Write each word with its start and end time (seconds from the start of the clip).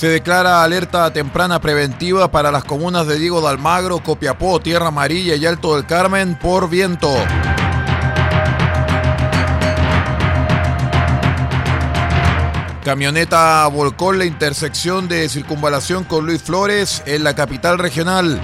Se 0.00 0.08
declara 0.08 0.62
alerta 0.62 1.12
temprana 1.12 1.60
preventiva 1.60 2.30
para 2.30 2.50
las 2.50 2.64
comunas 2.64 3.06
de 3.06 3.18
Diego 3.18 3.42
de 3.42 3.48
Almagro, 3.48 3.98
Copiapó, 3.98 4.58
Tierra 4.58 4.86
Amarilla 4.86 5.34
y 5.34 5.44
Alto 5.44 5.76
del 5.76 5.84
Carmen 5.84 6.38
por 6.40 6.70
viento. 6.70 7.14
Camioneta 12.82 13.66
volcó 13.66 14.14
en 14.14 14.20
la 14.20 14.24
intersección 14.24 15.06
de 15.06 15.28
circunvalación 15.28 16.04
con 16.04 16.24
Luis 16.24 16.42
Flores 16.42 17.02
en 17.04 17.22
la 17.22 17.34
capital 17.34 17.78
regional. 17.78 18.40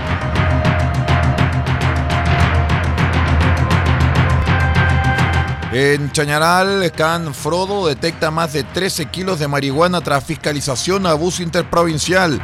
En 5.78 6.10
Chañaral, 6.10 6.90
Can 6.92 7.34
Frodo 7.34 7.86
detecta 7.86 8.30
más 8.30 8.54
de 8.54 8.64
13 8.64 9.10
kilos 9.10 9.38
de 9.38 9.46
marihuana 9.46 10.00
tras 10.00 10.24
fiscalización 10.24 11.06
a 11.06 11.12
bus 11.12 11.38
interprovincial. 11.38 12.42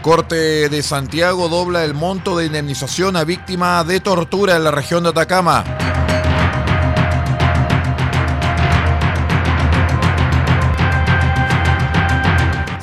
Corte 0.00 0.70
de 0.70 0.82
Santiago 0.82 1.50
dobla 1.50 1.84
el 1.84 1.92
monto 1.92 2.38
de 2.38 2.46
indemnización 2.46 3.16
a 3.16 3.24
víctima 3.24 3.84
de 3.84 4.00
tortura 4.00 4.56
en 4.56 4.64
la 4.64 4.70
región 4.70 5.02
de 5.02 5.10
Atacama. 5.10 5.83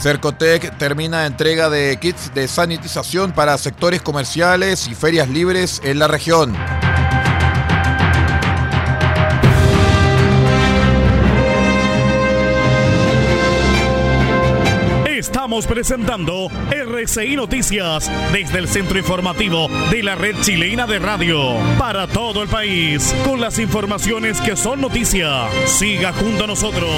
Cercotec 0.01 0.79
termina 0.79 1.27
entrega 1.27 1.69
de 1.69 1.95
kits 2.01 2.33
de 2.33 2.47
sanitización 2.47 3.33
para 3.33 3.55
sectores 3.59 4.01
comerciales 4.01 4.87
y 4.87 4.95
ferias 4.95 5.29
libres 5.29 5.79
en 5.83 5.99
la 5.99 6.07
región. 6.07 6.55
Estamos 15.05 15.67
presentando 15.67 16.47
RCI 16.71 17.35
Noticias 17.35 18.11
desde 18.33 18.57
el 18.57 18.67
centro 18.67 18.97
informativo 18.97 19.67
de 19.91 20.01
la 20.01 20.15
red 20.15 20.35
chilena 20.41 20.87
de 20.87 20.97
radio 20.97 21.57
para 21.77 22.07
todo 22.07 22.41
el 22.41 22.49
país 22.49 23.13
con 23.23 23.39
las 23.39 23.59
informaciones 23.59 24.41
que 24.41 24.55
son 24.57 24.81
noticia. 24.81 25.47
Siga 25.67 26.11
junto 26.11 26.45
a 26.45 26.47
nosotros. 26.47 26.89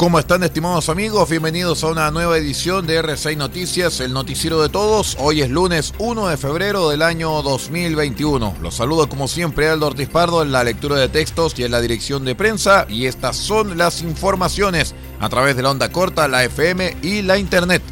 ¿Cómo 0.00 0.18
están 0.18 0.42
estimados 0.42 0.88
amigos? 0.88 1.28
Bienvenidos 1.28 1.84
a 1.84 1.88
una 1.88 2.10
nueva 2.10 2.38
edición 2.38 2.86
de 2.86 3.02
R6 3.02 3.36
Noticias, 3.36 4.00
el 4.00 4.14
noticiero 4.14 4.62
de 4.62 4.70
todos. 4.70 5.14
Hoy 5.20 5.42
es 5.42 5.50
lunes 5.50 5.92
1 5.98 6.28
de 6.28 6.38
febrero 6.38 6.88
del 6.88 7.02
año 7.02 7.42
2021. 7.42 8.54
Los 8.62 8.76
saludo 8.76 9.10
como 9.10 9.28
siempre 9.28 9.68
Aldo 9.68 9.88
Ortiz 9.88 10.08
Pardo 10.08 10.40
en 10.40 10.52
la 10.52 10.64
lectura 10.64 10.96
de 10.96 11.10
textos 11.10 11.52
y 11.58 11.64
en 11.64 11.72
la 11.72 11.82
dirección 11.82 12.24
de 12.24 12.34
prensa 12.34 12.86
y 12.88 13.04
estas 13.04 13.36
son 13.36 13.76
las 13.76 14.00
informaciones 14.00 14.94
a 15.20 15.28
través 15.28 15.54
de 15.54 15.64
la 15.64 15.70
onda 15.70 15.92
corta, 15.92 16.28
la 16.28 16.44
FM 16.44 16.96
y 17.02 17.20
la 17.20 17.36
Internet. 17.36 17.82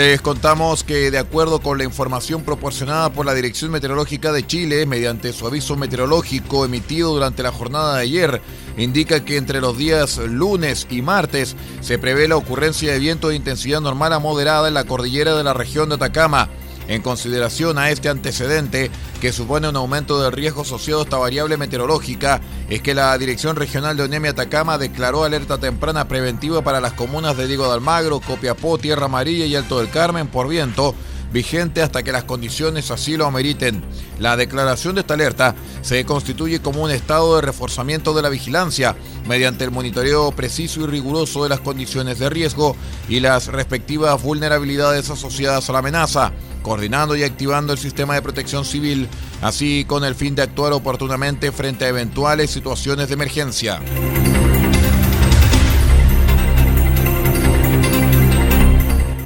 Les 0.00 0.22
contamos 0.22 0.82
que 0.82 1.10
de 1.10 1.18
acuerdo 1.18 1.60
con 1.60 1.76
la 1.76 1.84
información 1.84 2.42
proporcionada 2.42 3.12
por 3.12 3.26
la 3.26 3.34
Dirección 3.34 3.70
Meteorológica 3.70 4.32
de 4.32 4.46
Chile 4.46 4.86
mediante 4.86 5.34
su 5.34 5.46
aviso 5.46 5.76
meteorológico 5.76 6.64
emitido 6.64 7.12
durante 7.12 7.42
la 7.42 7.52
jornada 7.52 7.96
de 7.96 8.04
ayer, 8.04 8.40
indica 8.78 9.26
que 9.26 9.36
entre 9.36 9.60
los 9.60 9.76
días 9.76 10.16
lunes 10.16 10.86
y 10.88 11.02
martes 11.02 11.54
se 11.82 11.98
prevé 11.98 12.28
la 12.28 12.38
ocurrencia 12.38 12.94
de 12.94 12.98
viento 12.98 13.28
de 13.28 13.36
intensidad 13.36 13.82
normal 13.82 14.14
a 14.14 14.18
moderada 14.20 14.68
en 14.68 14.74
la 14.74 14.84
cordillera 14.84 15.36
de 15.36 15.44
la 15.44 15.52
región 15.52 15.90
de 15.90 15.96
Atacama. 15.96 16.48
En 16.90 17.02
consideración 17.02 17.78
a 17.78 17.88
este 17.90 18.08
antecedente, 18.08 18.90
que 19.20 19.30
supone 19.30 19.68
un 19.68 19.76
aumento 19.76 20.20
del 20.20 20.32
riesgo 20.32 20.62
asociado 20.62 20.98
a 20.98 21.04
esta 21.04 21.18
variable 21.18 21.56
meteorológica, 21.56 22.40
es 22.68 22.82
que 22.82 22.94
la 22.94 23.16
Dirección 23.16 23.54
Regional 23.54 23.96
de 23.96 24.02
ONEMI 24.02 24.30
Atacama 24.30 24.76
declaró 24.76 25.22
alerta 25.22 25.58
temprana 25.58 26.08
preventiva 26.08 26.62
para 26.62 26.80
las 26.80 26.94
comunas 26.94 27.36
de 27.36 27.46
Diego 27.46 27.68
de 27.68 27.74
Almagro, 27.74 28.18
Copiapó, 28.18 28.76
Tierra 28.76 29.04
Amarilla 29.04 29.46
y 29.46 29.54
Alto 29.54 29.78
del 29.78 29.88
Carmen 29.88 30.26
por 30.26 30.48
viento, 30.48 30.96
vigente 31.32 31.80
hasta 31.80 32.02
que 32.02 32.10
las 32.10 32.24
condiciones 32.24 32.90
así 32.90 33.16
lo 33.16 33.26
ameriten. 33.26 33.84
La 34.18 34.36
declaración 34.36 34.96
de 34.96 35.02
esta 35.02 35.14
alerta 35.14 35.54
se 35.82 36.04
constituye 36.04 36.60
como 36.60 36.82
un 36.82 36.90
estado 36.90 37.36
de 37.36 37.42
reforzamiento 37.42 38.14
de 38.14 38.22
la 38.22 38.30
vigilancia 38.30 38.96
mediante 39.28 39.62
el 39.62 39.70
monitoreo 39.70 40.32
preciso 40.32 40.80
y 40.80 40.86
riguroso 40.86 41.44
de 41.44 41.50
las 41.50 41.60
condiciones 41.60 42.18
de 42.18 42.30
riesgo 42.30 42.74
y 43.08 43.20
las 43.20 43.46
respectivas 43.46 44.20
vulnerabilidades 44.20 45.08
asociadas 45.08 45.70
a 45.70 45.72
la 45.72 45.78
amenaza 45.78 46.32
coordinando 46.62 47.16
y 47.16 47.22
activando 47.22 47.72
el 47.72 47.78
sistema 47.78 48.14
de 48.14 48.22
protección 48.22 48.64
civil, 48.64 49.08
así 49.42 49.84
con 49.86 50.04
el 50.04 50.14
fin 50.14 50.34
de 50.34 50.42
actuar 50.42 50.72
oportunamente 50.72 51.52
frente 51.52 51.84
a 51.84 51.88
eventuales 51.88 52.50
situaciones 52.50 53.08
de 53.08 53.14
emergencia. 53.14 53.80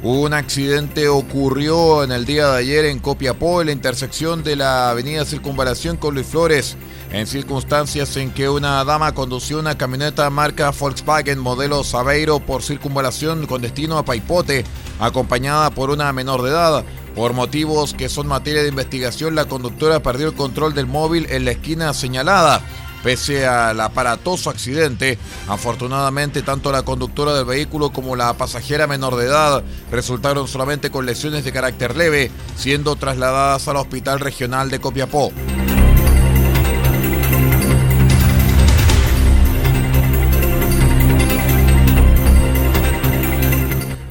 Un 0.07 0.35
accidente 0.35 1.07
ocurrió 1.07 2.03
en 2.03 2.11
el 2.11 2.25
día 2.25 2.49
de 2.49 2.59
ayer 2.59 2.85
en 2.85 2.99
Copiapó, 2.99 3.61
en 3.61 3.67
la 3.67 3.73
intersección 3.73 4.43
de 4.43 4.55
la 4.55 4.91
avenida 4.91 5.25
Circunvalación 5.25 5.97
con 5.97 6.13
Luis 6.13 6.27
Flores, 6.27 6.77
en 7.11 7.25
circunstancias 7.25 8.15
en 8.17 8.29
que 8.29 8.47
una 8.47 8.83
dama 8.83 9.15
condució 9.15 9.57
una 9.57 9.79
camioneta 9.79 10.29
marca 10.29 10.69
Volkswagen 10.69 11.39
modelo 11.39 11.83
Sabeiro 11.83 12.39
por 12.39 12.61
circunvalación 12.61 13.47
con 13.47 13.63
destino 13.63 13.97
a 13.97 14.05
Paipote, 14.05 14.63
acompañada 14.99 15.71
por 15.71 15.89
una 15.89 16.13
menor 16.13 16.43
de 16.43 16.49
edad. 16.51 16.85
Por 17.15 17.31
motivos 17.31 17.93
que 17.93 18.09
son 18.09 18.27
materia 18.27 18.61
de 18.61 18.69
investigación, 18.69 19.35
la 19.35 19.45
conductora 19.45 20.01
perdió 20.01 20.27
el 20.27 20.33
control 20.33 20.73
del 20.73 20.85
móvil 20.85 21.27
en 21.29 21.45
la 21.45 21.51
esquina 21.51 21.93
señalada. 21.93 22.61
Pese 23.03 23.45
al 23.45 23.79
aparatoso 23.79 24.49
accidente, 24.49 25.17
afortunadamente 25.47 26.41
tanto 26.41 26.71
la 26.71 26.83
conductora 26.83 27.33
del 27.35 27.45
vehículo 27.45 27.91
como 27.91 28.15
la 28.15 28.33
pasajera 28.33 28.87
menor 28.87 29.15
de 29.15 29.27
edad 29.27 29.63
resultaron 29.91 30.47
solamente 30.47 30.89
con 30.89 31.05
lesiones 31.05 31.45
de 31.45 31.51
carácter 31.51 31.95
leve, 31.95 32.31
siendo 32.57 32.95
trasladadas 32.95 33.67
al 33.67 33.77
Hospital 33.77 34.19
Regional 34.19 34.69
de 34.69 34.81
Copiapó. 34.81 35.31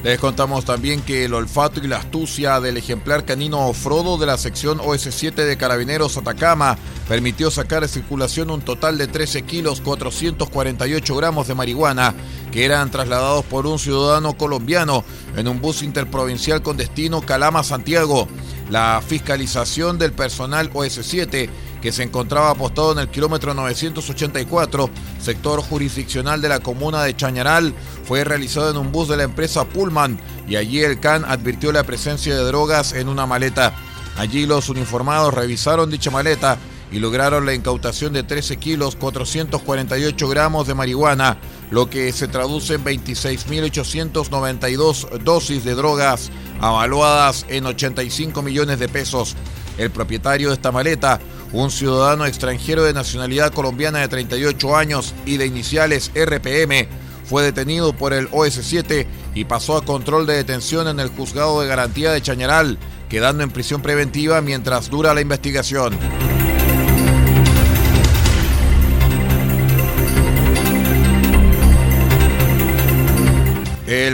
Les 0.04 0.18
contamos 0.18 0.66
también 0.66 1.00
que 1.00 1.24
el 1.24 1.32
olfato 1.32 1.80
y 1.82 1.88
la 1.88 1.96
astucia 1.96 2.60
del 2.60 2.76
ejemplar 2.76 3.24
canino 3.24 3.72
Frodo 3.72 4.18
de 4.18 4.26
la 4.26 4.36
sección 4.36 4.78
OS7 4.78 5.32
de 5.32 5.56
Carabineros 5.56 6.18
Atacama 6.18 6.76
permitió 7.08 7.50
sacar 7.50 7.80
de 7.80 7.88
circulación 7.88 8.50
un 8.50 8.60
total 8.60 8.98
de 8.98 9.06
13 9.06 9.44
kilos 9.44 9.80
448 9.80 11.16
gramos 11.16 11.48
de 11.48 11.54
marihuana 11.54 12.14
que 12.52 12.66
eran 12.66 12.90
trasladados 12.90 13.46
por 13.46 13.66
un 13.66 13.78
ciudadano 13.78 14.36
colombiano 14.36 15.04
en 15.36 15.48
un 15.48 15.62
bus 15.62 15.82
interprovincial 15.82 16.60
con 16.60 16.76
destino 16.76 17.22
Calama-Santiago. 17.22 18.28
La 18.68 19.02
fiscalización 19.06 19.98
del 19.98 20.12
personal 20.12 20.70
OS7 20.70 21.48
que 21.84 21.92
se 21.92 22.02
encontraba 22.02 22.48
apostado 22.48 22.92
en 22.92 22.98
el 22.98 23.10
kilómetro 23.10 23.52
984, 23.52 24.88
sector 25.20 25.60
jurisdiccional 25.60 26.40
de 26.40 26.48
la 26.48 26.60
comuna 26.60 27.02
de 27.02 27.14
Chañaral, 27.14 27.74
fue 28.04 28.24
realizado 28.24 28.70
en 28.70 28.78
un 28.78 28.90
bus 28.90 29.08
de 29.08 29.18
la 29.18 29.24
empresa 29.24 29.66
Pullman 29.66 30.18
y 30.48 30.56
allí 30.56 30.80
el 30.80 30.98
CAN 30.98 31.26
advirtió 31.26 31.72
la 31.72 31.84
presencia 31.84 32.34
de 32.34 32.42
drogas 32.42 32.94
en 32.94 33.10
una 33.10 33.26
maleta. 33.26 33.74
Allí 34.16 34.46
los 34.46 34.70
uniformados 34.70 35.34
revisaron 35.34 35.90
dicha 35.90 36.10
maleta 36.10 36.56
y 36.90 37.00
lograron 37.00 37.44
la 37.44 37.52
incautación 37.52 38.14
de 38.14 38.22
13 38.22 38.56
kilos 38.56 38.96
448 38.96 40.26
gramos 40.26 40.66
de 40.66 40.72
marihuana, 40.72 41.36
lo 41.70 41.90
que 41.90 42.10
se 42.12 42.28
traduce 42.28 42.76
en 42.76 42.84
26.892 42.84 45.18
dosis 45.18 45.64
de 45.64 45.74
drogas 45.74 46.30
avaluadas 46.62 47.44
en 47.50 47.66
85 47.66 48.40
millones 48.40 48.78
de 48.78 48.88
pesos. 48.88 49.36
El 49.76 49.90
propietario 49.90 50.48
de 50.48 50.54
esta 50.54 50.72
maleta 50.72 51.20
un 51.54 51.70
ciudadano 51.70 52.26
extranjero 52.26 52.82
de 52.82 52.92
nacionalidad 52.92 53.52
colombiana 53.52 54.00
de 54.00 54.08
38 54.08 54.76
años 54.76 55.14
y 55.24 55.36
de 55.36 55.46
iniciales 55.46 56.10
RPM 56.14 56.88
fue 57.24 57.44
detenido 57.44 57.92
por 57.92 58.12
el 58.12 58.28
OS7 58.30 59.06
y 59.34 59.44
pasó 59.44 59.76
a 59.76 59.84
control 59.84 60.26
de 60.26 60.34
detención 60.34 60.88
en 60.88 60.98
el 60.98 61.08
juzgado 61.08 61.60
de 61.60 61.68
garantía 61.68 62.12
de 62.12 62.20
Chañaral, 62.20 62.76
quedando 63.08 63.44
en 63.44 63.50
prisión 63.50 63.82
preventiva 63.82 64.40
mientras 64.40 64.90
dura 64.90 65.14
la 65.14 65.20
investigación. 65.20 65.96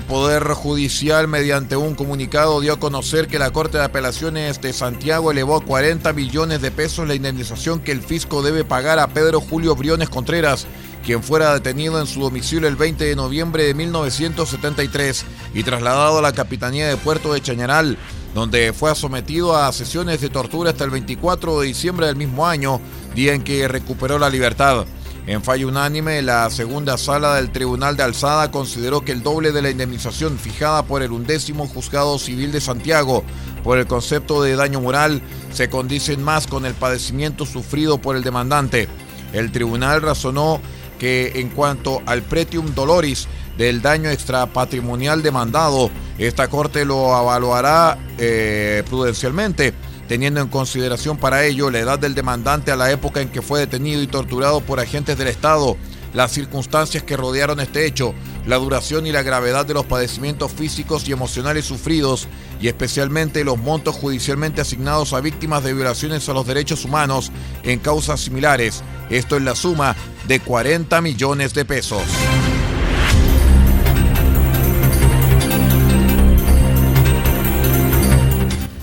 El 0.01 0.07
Poder 0.07 0.45
Judicial, 0.55 1.29
mediante 1.29 1.77
un 1.77 1.95
comunicado, 1.95 2.59
dio 2.63 2.73
a 2.73 2.81
conocer 2.81 3.29
que 3.29 3.39
la 3.39 3.51
Corte 3.51 3.77
de 3.77 3.85
Apelaciones 3.85 4.59
de 4.63 4.73
Santiago 4.73 5.31
elevó 5.31 5.57
a 5.57 5.61
40 5.61 6.15
millones 6.15 6.63
de 6.63 6.71
pesos 6.71 7.07
la 7.07 7.15
indemnización 7.15 7.81
que 7.81 7.93
el 7.93 8.01
fisco 8.01 8.41
debe 8.41 8.65
pagar 8.65 8.99
a 8.99 9.09
Pedro 9.09 9.43
Julio 9.43 9.77
Briones 9.77 10.09
Contreras, 10.09 10.67
quien 11.05 11.23
fuera 11.23 11.53
detenido 11.53 12.01
en 12.01 12.07
su 12.07 12.23
domicilio 12.23 12.67
el 12.67 12.77
20 12.77 13.05
de 13.05 13.15
noviembre 13.15 13.65
de 13.65 13.75
1973 13.75 15.27
y 15.53 15.65
trasladado 15.65 16.19
a 16.19 16.23
la 16.23 16.33
Capitanía 16.33 16.89
de 16.89 16.97
Puerto 16.97 17.35
de 17.35 17.43
Chañaral, 17.43 17.99
donde 18.35 18.73
fue 18.73 18.95
sometido 18.95 19.55
a 19.55 19.71
sesiones 19.71 20.23
de 20.23 20.31
tortura 20.31 20.71
hasta 20.71 20.85
el 20.85 20.91
24 20.91 21.61
de 21.61 21.67
diciembre 21.67 22.07
del 22.07 22.17
mismo 22.17 22.47
año, 22.47 22.81
día 23.15 23.35
en 23.35 23.43
que 23.43 23.69
recuperó 23.69 24.19
la 24.19 24.31
libertad. 24.31 24.87
En 25.27 25.43
fallo 25.43 25.69
unánime, 25.69 26.23
la 26.23 26.49
segunda 26.51 26.97
sala 26.97 27.37
del 27.37 27.53
Tribunal 27.53 27.97
de 27.97 28.03
Alzada 28.03 28.51
consideró 28.51 29.03
que 29.03 29.13
el 29.13 29.23
doble 29.23 29.53
de 29.53 29.63
la 29.63 29.71
indemnización 29.71 30.39
fijada 30.39 30.83
por 30.83 31.03
el 31.03 31.13
undécimo 31.13 31.69
Juzgado 31.69 32.19
Civil 32.19 32.53
de 32.53 32.61
Santiago 32.61 33.23
por 33.63 33.79
el 33.79 33.87
concepto 33.87 34.43
de 34.43 34.57
daño 34.57 34.81
moral 34.81 35.21
se 35.53 35.69
condicen 35.69 36.23
más 36.23 36.47
con 36.47 36.65
el 36.65 36.75
padecimiento 36.75 37.45
sufrido 37.45 37.99
por 37.99 38.17
el 38.17 38.23
demandante. 38.23 38.89
El 39.33 39.53
tribunal 39.53 40.03
razonó 40.03 40.61
que 40.99 41.33
en 41.37 41.51
cuanto 41.51 42.03
al 42.07 42.23
pretium 42.23 42.75
doloris 42.75 43.29
del 43.57 43.83
daño 43.83 44.11
extrapatrimonial 44.11 45.23
demandado, 45.23 45.91
esta 46.19 46.49
Corte 46.49 46.85
lo 46.85 47.09
evaluará 47.21 47.99
eh, 48.19 48.83
prudencialmente 48.89 49.75
teniendo 50.11 50.41
en 50.41 50.49
consideración 50.49 51.19
para 51.19 51.45
ello 51.45 51.71
la 51.71 51.79
edad 51.79 51.97
del 51.97 52.17
demandante 52.17 52.73
a 52.73 52.77
la 52.77 52.91
época 52.91 53.21
en 53.21 53.29
que 53.29 53.43
fue 53.43 53.61
detenido 53.61 54.03
y 54.03 54.09
torturado 54.09 54.61
por 54.61 54.81
agentes 54.81 55.17
del 55.17 55.29
Estado, 55.29 55.77
las 56.15 56.33
circunstancias 56.33 57.05
que 57.05 57.17
rodearon 57.17 57.61
este 57.61 57.87
hecho, 57.87 58.13
la 58.45 58.57
duración 58.57 59.07
y 59.07 59.13
la 59.13 59.23
gravedad 59.23 59.67
de 59.67 59.75
los 59.75 59.87
padecimientos 59.87 60.51
físicos 60.51 61.09
y 61.09 61.13
emocionales 61.13 61.65
sufridos 61.65 62.27
y 62.61 62.67
especialmente 62.67 63.45
los 63.45 63.57
montos 63.57 63.95
judicialmente 63.95 64.61
asignados 64.61 65.13
a 65.13 65.21
víctimas 65.21 65.63
de 65.63 65.75
violaciones 65.75 66.29
a 66.29 66.33
los 66.33 66.45
derechos 66.45 66.85
humanos 66.85 67.31
en 67.63 67.79
causas 67.79 68.19
similares. 68.19 68.83
Esto 69.11 69.37
es 69.37 69.43
la 69.43 69.55
suma 69.55 69.95
de 70.27 70.41
40 70.41 71.01
millones 71.03 71.55
de 71.55 71.65
pesos. 71.65 72.03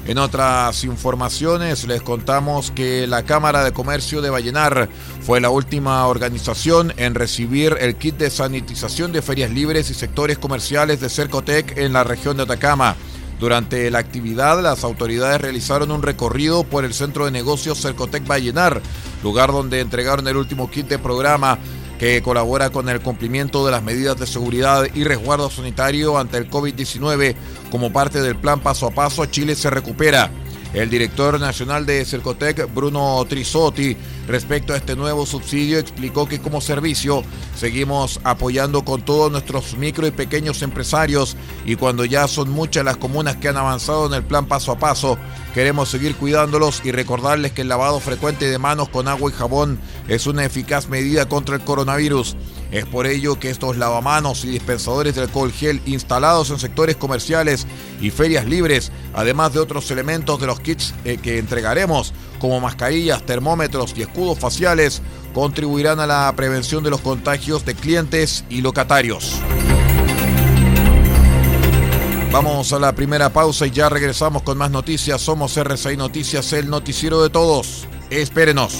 En 0.08 0.18
otras 0.20 0.86
informaciones 0.86 1.86
les 1.86 2.02
contamos 2.02 2.72
que 2.72 3.08
la 3.08 3.24
Cámara 3.24 3.66
de 3.66 3.74
Comercio 3.74 4.22
de 4.22 4.30
Vallenar 4.30 4.88
fue 5.22 5.42
la 5.42 5.50
última 5.50 6.08
organización 6.08 6.94
en 6.96 7.14
recibir 7.14 7.76
el 7.82 7.98
kit 7.98 8.16
de 8.16 8.30
sanitización 8.30 9.12
de 9.12 9.22
ferias 9.22 9.52
libres 9.52 9.90
y 9.90 9.94
sectores 9.94 10.38
comerciales 10.38 11.02
de 11.02 11.10
Cercotec 11.10 11.78
en 11.78 11.92
la 11.92 12.06
región 12.06 12.38
de 12.38 12.44
Atacama. 12.44 12.96
Durante 13.38 13.92
la 13.92 14.00
actividad, 14.00 14.62
las 14.64 14.86
autoridades 14.86 15.42
realizaron 15.42 15.92
un 15.92 16.02
recorrido 16.02 16.64
por 16.64 16.86
el 16.86 16.94
centro 16.94 17.26
de 17.26 17.32
negocios 17.32 17.82
Cercotec 17.82 18.26
Vallenar, 18.26 18.82
lugar 19.24 19.52
donde 19.52 19.82
entregaron 19.82 20.26
el 20.30 20.38
último 20.38 20.72
kit 20.72 20.88
de 20.88 21.00
programa 21.00 21.60
que 22.00 22.22
colabora 22.22 22.70
con 22.70 22.90
el 22.90 23.02
cumplimiento 23.02 23.66
de 23.66 23.72
las 23.72 23.84
medidas 23.84 24.18
de 24.20 24.28
seguridad 24.28 24.86
y 24.94 25.04
resguardo 25.04 25.50
sanitario 25.50 26.18
ante 26.18 26.38
el 26.38 26.50
COVID-19 26.50 27.36
como 27.72 27.92
parte 27.92 28.22
del 28.22 28.36
plan 28.36 28.60
paso 28.60 28.88
a 28.88 28.92
paso 28.92 29.26
Chile 29.26 29.56
se 29.56 29.70
recupera. 29.70 30.32
El 30.74 30.90
director 30.90 31.40
nacional 31.40 31.86
de 31.86 32.06
Cercotec, 32.06 32.72
Bruno 32.74 33.26
Trisotti, 33.28 33.96
respecto 34.28 34.74
a 34.74 34.78
este 34.78 34.96
nuevo 34.96 35.26
subsidio, 35.26 35.80
explicó 35.80 36.28
que 36.28 36.40
como 36.40 36.62
servicio 36.62 37.24
seguimos 37.56 38.20
apoyando 38.24 38.84
con 38.84 39.02
todos 39.02 39.32
nuestros 39.32 39.78
micro 39.78 40.06
y 40.06 40.12
pequeños 40.12 40.62
empresarios 40.62 41.36
y 41.66 41.76
cuando 41.76 42.06
ya 42.06 42.28
son 42.28 42.50
muchas 42.50 42.84
las 42.84 42.98
comunas 42.98 43.38
que 43.38 43.48
han 43.48 43.58
avanzado 43.58 44.08
en 44.08 44.14
el 44.14 44.24
plan 44.24 44.46
paso 44.46 44.72
a 44.72 44.80
paso, 44.80 45.18
queremos 45.54 45.90
seguir 45.90 46.16
cuidándolos 46.16 46.82
y 46.84 46.92
recordarles 46.92 47.54
que 47.54 47.62
el 47.62 47.70
lavado 47.70 48.00
frecuente 48.00 48.50
de 48.50 48.60
manos 48.60 48.90
con 48.90 49.08
agua 49.08 49.32
y 49.32 49.34
jabón 49.34 49.80
es 50.08 50.28
una 50.28 50.46
eficaz 50.46 50.90
medida 50.90 51.28
contra 51.28 51.56
el 51.56 51.62
coronavirus. 51.62 52.36
Es 52.72 52.86
por 52.86 53.08
ello 53.08 53.40
que 53.40 53.50
estos 53.50 53.78
lavamanos 53.78 54.44
y 54.44 54.50
dispensadores 54.50 55.16
de 55.16 55.22
alcohol 55.22 55.52
gel 55.52 55.82
instalados 55.86 56.50
en 56.50 56.60
sectores 56.60 56.98
comerciales 56.98 57.66
y 58.02 58.10
ferias 58.10 58.46
libres, 58.46 58.92
además 59.14 59.54
de 59.54 59.60
otros 59.60 59.90
elementos 59.90 60.40
de 60.40 60.48
los 60.48 60.60
kits 60.60 60.94
eh, 61.06 61.18
que 61.18 61.40
entregaremos, 61.40 62.14
como 62.40 62.60
mascarillas, 62.60 63.26
termómetros 63.26 63.94
y 63.96 64.04
escudos 64.18 64.40
faciales, 64.40 65.04
contribuirán 65.32 66.00
a 66.00 66.08
la 66.08 66.34
prevención 66.36 66.84
de 66.84 66.90
los 66.90 67.02
contagios 67.02 67.64
de 67.66 67.76
clientes 67.76 68.46
y 68.50 68.62
locatarios. 68.62 69.40
Vamos 72.32 72.74
a 72.74 72.80
la 72.80 72.94
primera 72.94 73.32
pausa 73.32 73.68
y 73.68 73.72
ya 73.72 73.90
regresamos 73.90 74.42
con 74.42 74.58
más 74.58 74.72
noticias. 74.72 75.22
Somos 75.22 75.56
RCI 75.56 75.98
Noticias, 75.98 76.52
el 76.54 76.68
noticiero 76.68 77.22
de 77.22 77.30
todos. 77.30 77.88
Espérenos. 78.10 78.80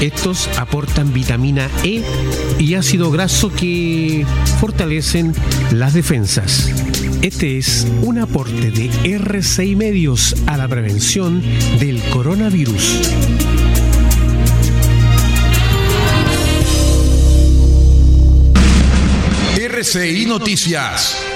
Estos 0.00 0.48
aportan 0.58 1.12
vitamina 1.12 1.68
E 1.82 2.02
y 2.58 2.74
ácido 2.74 3.10
graso 3.10 3.50
que 3.50 4.26
fortalecen 4.60 5.34
las 5.70 5.94
defensas. 5.94 6.70
Este 7.22 7.58
es 7.58 7.86
un 8.02 8.18
aporte 8.18 8.70
de 8.70 8.90
RCI 9.16 9.74
Medios 9.74 10.36
a 10.46 10.56
la 10.56 10.68
prevención 10.68 11.42
del 11.80 12.00
coronavirus. 12.10 13.00
RCI 19.58 20.26
Noticias. 20.26 21.35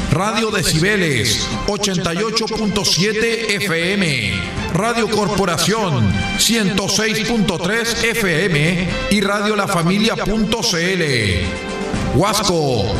Radio 0.11 0.51
Decibeles 0.51 1.47
88.7 1.67 3.55
FM, 3.63 4.33
Radio 4.73 5.09
Corporación 5.09 6.11
106.3 6.37 8.03
FM 8.03 8.89
y 9.09 9.21
Radio 9.21 9.55
La 9.55 9.69
Familia.cl. 9.69 11.03
Huasco, 12.13 12.93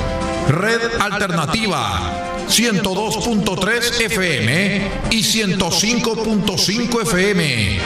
Red 0.48 1.02
Alternativa 1.02 2.46
102.3 2.48 4.02
FM 4.06 4.82
y 5.12 5.22
105.5 5.22 7.02
FM. 7.02 7.80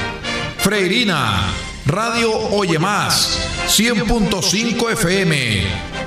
Freirina, 0.60 1.52
Radio 1.88 2.32
Oye 2.32 2.78
Más, 2.78 3.40
100.5 3.70 4.92
FM. 4.92 5.95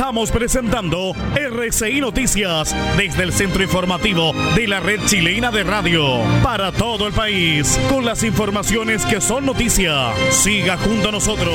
Estamos 0.00 0.30
presentando 0.30 1.12
RCI 1.34 2.00
Noticias 2.00 2.74
desde 2.96 3.22
el 3.22 3.34
centro 3.34 3.62
informativo 3.62 4.32
de 4.56 4.66
la 4.66 4.80
red 4.80 4.98
chilena 5.04 5.50
de 5.50 5.62
radio 5.62 6.22
para 6.42 6.72
todo 6.72 7.06
el 7.06 7.12
país 7.12 7.78
con 7.90 8.06
las 8.06 8.22
informaciones 8.22 9.04
que 9.04 9.20
son 9.20 9.44
noticia. 9.44 10.14
Siga 10.30 10.78
junto 10.78 11.10
a 11.10 11.12
nosotros. 11.12 11.54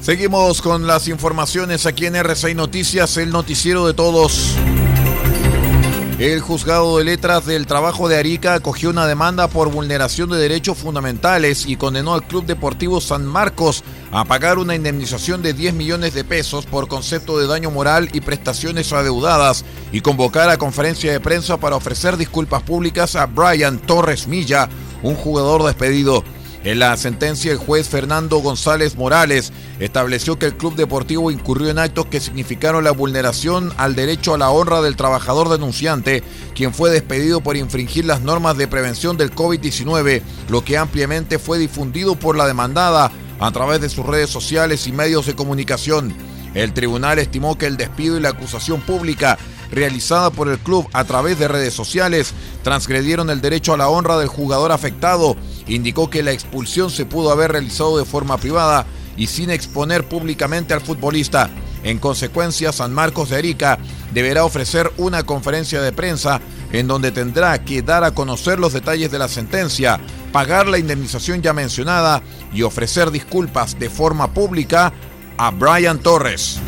Seguimos 0.00 0.60
con 0.60 0.88
las 0.88 1.06
informaciones 1.06 1.86
aquí 1.86 2.06
en 2.06 2.16
RCI 2.16 2.56
Noticias, 2.56 3.16
el 3.16 3.30
noticiero 3.30 3.86
de 3.86 3.94
todos. 3.94 4.56
El 6.18 6.40
juzgado 6.40 6.96
de 6.96 7.04
letras 7.04 7.44
del 7.44 7.66
trabajo 7.66 8.08
de 8.08 8.16
Arica 8.16 8.54
acogió 8.54 8.88
una 8.88 9.06
demanda 9.06 9.48
por 9.48 9.70
vulneración 9.70 10.30
de 10.30 10.38
derechos 10.38 10.78
fundamentales 10.78 11.66
y 11.66 11.76
condenó 11.76 12.14
al 12.14 12.26
Club 12.26 12.46
Deportivo 12.46 13.02
San 13.02 13.26
Marcos 13.26 13.84
a 14.12 14.24
pagar 14.24 14.58
una 14.58 14.74
indemnización 14.74 15.42
de 15.42 15.52
10 15.52 15.74
millones 15.74 16.14
de 16.14 16.24
pesos 16.24 16.64
por 16.64 16.88
concepto 16.88 17.38
de 17.38 17.46
daño 17.46 17.70
moral 17.70 18.08
y 18.14 18.22
prestaciones 18.22 18.94
adeudadas 18.94 19.66
y 19.92 20.00
convocar 20.00 20.48
a 20.48 20.56
conferencia 20.56 21.12
de 21.12 21.20
prensa 21.20 21.58
para 21.58 21.76
ofrecer 21.76 22.16
disculpas 22.16 22.62
públicas 22.62 23.14
a 23.14 23.26
Brian 23.26 23.78
Torres 23.78 24.26
Milla, 24.26 24.70
un 25.02 25.16
jugador 25.16 25.64
despedido. 25.64 26.24
En 26.66 26.80
la 26.80 26.96
sentencia, 26.96 27.52
el 27.52 27.58
juez 27.58 27.88
Fernando 27.88 28.38
González 28.38 28.96
Morales 28.96 29.52
estableció 29.78 30.36
que 30.36 30.46
el 30.46 30.56
club 30.56 30.74
deportivo 30.74 31.30
incurrió 31.30 31.70
en 31.70 31.78
actos 31.78 32.06
que 32.06 32.18
significaron 32.18 32.82
la 32.82 32.90
vulneración 32.90 33.72
al 33.76 33.94
derecho 33.94 34.34
a 34.34 34.38
la 34.38 34.50
honra 34.50 34.82
del 34.82 34.96
trabajador 34.96 35.48
denunciante, 35.48 36.24
quien 36.56 36.74
fue 36.74 36.90
despedido 36.90 37.40
por 37.40 37.56
infringir 37.56 38.04
las 38.04 38.22
normas 38.22 38.56
de 38.56 38.66
prevención 38.66 39.16
del 39.16 39.32
COVID-19, 39.32 40.22
lo 40.48 40.64
que 40.64 40.76
ampliamente 40.76 41.38
fue 41.38 41.56
difundido 41.60 42.16
por 42.16 42.36
la 42.36 42.48
demandada 42.48 43.12
a 43.38 43.52
través 43.52 43.80
de 43.80 43.88
sus 43.88 44.04
redes 44.04 44.30
sociales 44.30 44.88
y 44.88 44.92
medios 44.92 45.26
de 45.26 45.36
comunicación. 45.36 46.16
El 46.54 46.72
tribunal 46.72 47.20
estimó 47.20 47.56
que 47.56 47.66
el 47.66 47.76
despido 47.76 48.16
y 48.16 48.20
la 48.20 48.30
acusación 48.30 48.80
pública 48.80 49.38
realizada 49.70 50.30
por 50.30 50.48
el 50.48 50.58
club 50.58 50.88
a 50.92 51.04
través 51.04 51.38
de 51.38 51.48
redes 51.48 51.74
sociales 51.74 52.32
transgredieron 52.62 53.30
el 53.30 53.40
derecho 53.40 53.74
a 53.74 53.76
la 53.76 53.88
honra 53.88 54.18
del 54.18 54.28
jugador 54.28 54.72
afectado. 54.72 55.36
Indicó 55.66 56.10
que 56.10 56.22
la 56.22 56.32
expulsión 56.32 56.90
se 56.90 57.06
pudo 57.06 57.30
haber 57.30 57.52
realizado 57.52 57.98
de 57.98 58.04
forma 58.04 58.38
privada 58.38 58.86
y 59.16 59.26
sin 59.26 59.50
exponer 59.50 60.08
públicamente 60.08 60.74
al 60.74 60.80
futbolista. 60.80 61.50
En 61.82 61.98
consecuencia, 61.98 62.72
San 62.72 62.92
Marcos 62.92 63.30
de 63.30 63.36
Arica 63.36 63.78
deberá 64.12 64.44
ofrecer 64.44 64.92
una 64.96 65.24
conferencia 65.24 65.80
de 65.80 65.92
prensa 65.92 66.40
en 66.72 66.86
donde 66.88 67.12
tendrá 67.12 67.64
que 67.64 67.82
dar 67.82 68.04
a 68.04 68.12
conocer 68.12 68.58
los 68.58 68.72
detalles 68.72 69.10
de 69.10 69.18
la 69.18 69.28
sentencia, 69.28 70.00
pagar 70.32 70.66
la 70.66 70.78
indemnización 70.78 71.42
ya 71.42 71.52
mencionada 71.52 72.22
y 72.52 72.62
ofrecer 72.62 73.10
disculpas 73.10 73.78
de 73.78 73.88
forma 73.88 74.32
pública 74.32 74.92
a 75.38 75.50
Brian 75.50 75.98
Torres. 75.98 76.60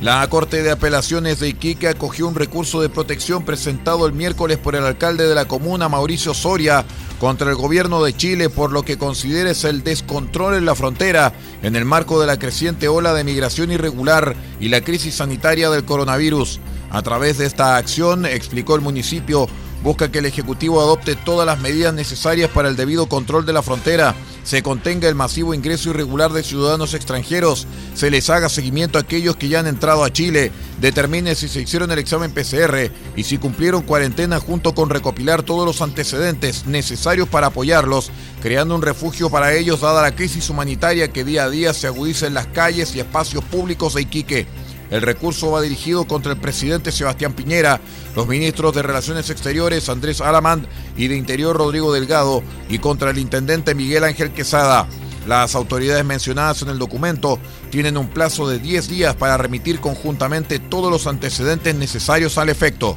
La 0.00 0.26
Corte 0.30 0.62
de 0.62 0.70
Apelaciones 0.70 1.40
de 1.40 1.48
Iquique 1.48 1.86
acogió 1.86 2.26
un 2.26 2.34
recurso 2.34 2.80
de 2.80 2.88
protección 2.88 3.44
presentado 3.44 4.06
el 4.06 4.14
miércoles 4.14 4.56
por 4.56 4.74
el 4.74 4.84
alcalde 4.84 5.28
de 5.28 5.34
la 5.34 5.44
comuna, 5.44 5.90
Mauricio 5.90 6.32
Soria, 6.32 6.86
contra 7.18 7.50
el 7.50 7.56
gobierno 7.56 8.02
de 8.02 8.16
Chile 8.16 8.48
por 8.48 8.72
lo 8.72 8.82
que 8.82 8.96
considera 8.96 9.50
es 9.50 9.64
el 9.64 9.84
descontrol 9.84 10.54
en 10.54 10.64
la 10.64 10.74
frontera 10.74 11.34
en 11.62 11.76
el 11.76 11.84
marco 11.84 12.18
de 12.18 12.26
la 12.26 12.38
creciente 12.38 12.88
ola 12.88 13.12
de 13.12 13.24
migración 13.24 13.72
irregular 13.72 14.34
y 14.58 14.70
la 14.70 14.80
crisis 14.80 15.16
sanitaria 15.16 15.68
del 15.68 15.84
coronavirus. 15.84 16.60
A 16.90 17.02
través 17.02 17.36
de 17.36 17.44
esta 17.44 17.76
acción, 17.76 18.24
explicó 18.24 18.76
el 18.76 18.80
municipio, 18.80 19.48
busca 19.82 20.10
que 20.10 20.18
el 20.18 20.26
Ejecutivo 20.26 20.80
adopte 20.80 21.16
todas 21.16 21.46
las 21.46 21.58
medidas 21.58 21.94
necesarias 21.94 22.50
para 22.50 22.68
el 22.68 22.76
debido 22.76 23.06
control 23.06 23.46
de 23.46 23.52
la 23.52 23.62
frontera, 23.62 24.14
se 24.42 24.62
contenga 24.62 25.08
el 25.08 25.14
masivo 25.14 25.54
ingreso 25.54 25.90
irregular 25.90 26.32
de 26.32 26.42
ciudadanos 26.42 26.94
extranjeros, 26.94 27.66
se 27.94 28.10
les 28.10 28.30
haga 28.30 28.48
seguimiento 28.48 28.98
a 28.98 29.02
aquellos 29.02 29.36
que 29.36 29.48
ya 29.48 29.60
han 29.60 29.66
entrado 29.66 30.04
a 30.04 30.12
Chile, 30.12 30.50
determine 30.80 31.34
si 31.34 31.48
se 31.48 31.60
hicieron 31.60 31.90
el 31.90 31.98
examen 31.98 32.32
PCR 32.32 32.90
y 33.16 33.24
si 33.24 33.38
cumplieron 33.38 33.82
cuarentena 33.82 34.40
junto 34.40 34.74
con 34.74 34.90
recopilar 34.90 35.42
todos 35.42 35.66
los 35.66 35.82
antecedentes 35.82 36.66
necesarios 36.66 37.28
para 37.28 37.48
apoyarlos, 37.48 38.10
creando 38.42 38.74
un 38.74 38.82
refugio 38.82 39.30
para 39.30 39.54
ellos 39.54 39.80
dada 39.80 40.02
la 40.02 40.14
crisis 40.14 40.48
humanitaria 40.50 41.12
que 41.12 41.24
día 41.24 41.44
a 41.44 41.50
día 41.50 41.74
se 41.74 41.86
agudiza 41.86 42.26
en 42.26 42.34
las 42.34 42.46
calles 42.46 42.94
y 42.94 43.00
espacios 43.00 43.44
públicos 43.44 43.94
de 43.94 44.02
Iquique. 44.02 44.46
El 44.90 45.02
recurso 45.02 45.52
va 45.52 45.62
dirigido 45.62 46.04
contra 46.04 46.32
el 46.32 46.38
presidente 46.38 46.92
Sebastián 46.92 47.32
Piñera, 47.32 47.80
los 48.16 48.26
ministros 48.26 48.74
de 48.74 48.82
Relaciones 48.82 49.30
Exteriores 49.30 49.88
Andrés 49.88 50.20
Alamand 50.20 50.66
y 50.96 51.06
de 51.06 51.16
Interior 51.16 51.56
Rodrigo 51.56 51.92
Delgado 51.92 52.42
y 52.68 52.78
contra 52.78 53.10
el 53.10 53.18
intendente 53.18 53.74
Miguel 53.74 54.04
Ángel 54.04 54.32
Quesada. 54.32 54.88
Las 55.26 55.54
autoridades 55.54 56.04
mencionadas 56.04 56.62
en 56.62 56.70
el 56.70 56.78
documento 56.78 57.38
tienen 57.70 57.96
un 57.96 58.08
plazo 58.08 58.48
de 58.48 58.58
10 58.58 58.88
días 58.88 59.14
para 59.14 59.36
remitir 59.36 59.80
conjuntamente 59.80 60.58
todos 60.58 60.90
los 60.90 61.06
antecedentes 61.06 61.74
necesarios 61.74 62.36
al 62.38 62.48
efecto. 62.48 62.96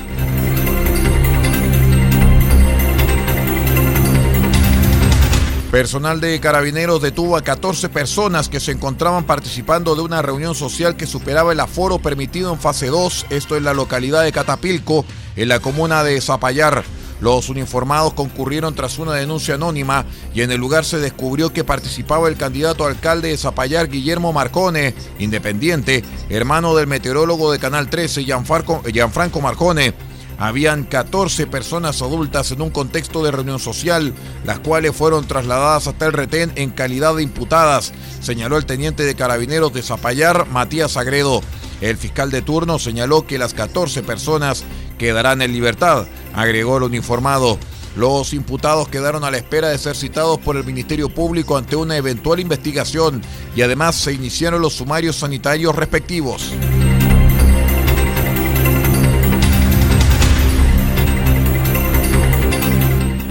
Personal 5.74 6.22
de 6.22 6.39
carabineros 6.39 7.01
detuvo 7.01 7.36
a 7.36 7.42
14 7.42 7.89
personas 7.89 8.48
que 8.48 8.60
se 8.60 8.72
encontraban 8.72 9.24
participando 9.24 9.96
de 9.96 10.03
una 10.03 10.22
reunión 10.22 10.53
social 10.53 10.96
que 10.96 11.08
superaba 11.08 11.51
el 11.51 11.60
aforo 11.60 11.98
permitido 11.98 12.53
en 12.53 12.60
fase 12.60 12.89
2, 12.89 13.25
esto 13.32 13.58
en 13.58 13.63
la 13.63 13.74
localidad 13.74 14.22
de 14.22 14.32
Catapilco, 14.32 15.03
en 15.36 15.48
la 15.48 15.60
comuna 15.62 16.03
de 16.03 16.22
Zapallar. 16.22 16.84
Los 17.22 17.50
uniformados 17.50 18.13
concurrieron 18.13 18.75
tras 18.75 19.00
una 19.00 19.13
denuncia 19.13 19.56
anónima 19.56 20.06
y 20.36 20.42
en 20.42 20.51
el 20.51 20.60
lugar 20.60 20.86
se 20.86 21.00
descubrió 21.00 21.51
que 21.51 21.63
participaba 21.63 22.30
el 22.30 22.38
candidato 22.38 22.86
alcalde 22.86 23.30
de 23.30 23.38
Zapallar, 23.38 23.89
Guillermo 23.89 24.32
Marcone, 24.32 24.94
independiente, 25.18 26.03
hermano 26.30 26.75
del 26.75 26.86
meteorólogo 26.86 27.51
de 27.51 27.58
Canal 27.58 27.89
13, 27.89 28.25
Gianfranco 28.25 29.42
Marcone. 29.42 30.12
Habían 30.38 30.84
14 30.84 31.48
personas 31.48 32.02
adultas 32.02 32.52
en 32.52 32.62
un 32.62 32.70
contexto 32.70 33.24
de 33.24 33.32
reunión 33.32 33.60
social, 33.60 34.13
las 34.46 34.60
cuales 34.60 34.96
fueron 34.96 35.28
trasladadas 35.28 35.88
hasta 35.88 36.06
el 36.06 36.13
retén 36.13 36.52
en 36.56 36.72
calidad 36.72 37.16
de 37.16 37.24
imputadas, 37.24 37.94
señaló 38.22 38.58
el 38.58 38.66
teniente 38.66 39.04
de 39.04 39.16
carabineros 39.16 39.74
de 39.74 39.84
Zapallar, 39.84 40.48
Matías 40.50 40.98
Agredo. 40.98 41.42
El 41.82 41.98
fiscal 41.98 42.32
de 42.32 42.42
turno 42.42 42.80
señaló 42.80 43.28
que 43.28 43.38
las 43.38 43.54
14 43.54 44.04
personas 44.04 44.63
quedarán 44.98 45.42
en 45.42 45.54
libertad, 45.54 46.08
agregó 46.34 46.78
el 46.78 46.84
uniformado. 46.84 47.58
Los 47.96 48.34
imputados 48.34 48.88
quedaron 48.88 49.24
a 49.24 49.30
la 49.30 49.38
espera 49.38 49.70
de 49.70 49.78
ser 49.78 49.96
citados 49.96 50.40
por 50.40 50.58
el 50.58 50.63
Ministerio 50.63 51.10
Público 51.10 51.58
ante 51.58 51.75
una 51.75 51.96
eventual 51.96 52.40
investigación 52.40 53.22
y 53.56 53.62
además 53.62 53.96
se 53.96 54.13
iniciaron 54.13 54.62
los 54.62 54.74
sumarios 54.74 55.18
sanitarios 55.18 55.75
respectivos. 55.75 56.52